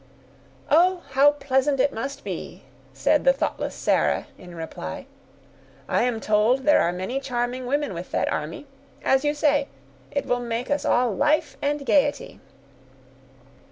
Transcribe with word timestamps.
"Oh! 0.71 1.03
how 1.11 1.33
pleasant 1.33 1.79
it 1.79 1.93
must 1.93 2.23
be," 2.23 2.63
said 2.91 3.23
the 3.23 3.33
thoughtless 3.33 3.75
Sarah, 3.75 4.25
in 4.35 4.55
reply; 4.55 5.05
"I 5.87 6.01
am 6.05 6.19
told 6.19 6.63
there 6.63 6.81
are 6.81 6.91
many 6.91 7.19
charming 7.19 7.67
women 7.67 7.93
with 7.93 8.09
that 8.09 8.31
army; 8.33 8.65
as 9.03 9.23
you 9.23 9.35
say, 9.35 9.67
it 10.09 10.25
will 10.25 10.39
make 10.39 10.71
us 10.71 10.85
all 10.85 11.11
life 11.13 11.55
and 11.61 11.85
gayety." 11.85 12.39